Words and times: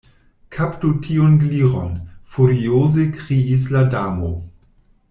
"Kaptu 0.53 0.89
tiun 1.07 1.35
Gliron," 1.43 1.93
furioze 2.37 3.07
kriis 3.21 3.69
la 3.77 3.83
Damo. 3.97 4.33